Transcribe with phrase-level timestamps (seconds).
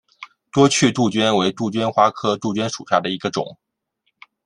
[0.51, 3.59] 多趣杜鹃为杜鹃花科杜鹃属下的一个种。